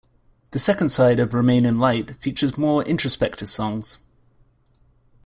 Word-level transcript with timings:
The 0.49 0.57
second 0.57 0.89
side 0.89 1.19
of 1.19 1.31
"Remain 1.35 1.63
in 1.63 1.77
Light" 1.77 2.19
features 2.19 2.57
more 2.57 2.81
introspective 2.85 3.47
songs. 3.49 3.99